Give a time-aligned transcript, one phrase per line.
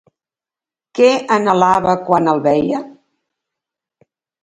[1.01, 2.83] Què anhelava quan el veia?